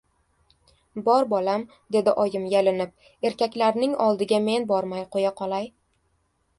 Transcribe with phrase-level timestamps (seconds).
[1.09, 1.65] —Bor, bolam,—
[1.97, 2.97] dedi oyim yalinib,—
[3.31, 5.75] erkaklarning oldiga men bormay qo‘ya qolay.